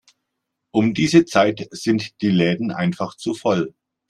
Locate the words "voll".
3.35-3.75